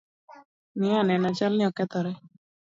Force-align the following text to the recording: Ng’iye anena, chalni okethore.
Ng’iye 0.77 0.95
anena, 1.01 1.29
chalni 1.37 1.63
okethore. 1.69 2.11